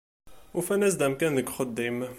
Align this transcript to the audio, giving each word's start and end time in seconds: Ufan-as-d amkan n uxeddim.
Ufan-as-d 0.57 1.01
amkan 1.05 1.31
n 1.35 1.41
uxeddim. 1.49 1.97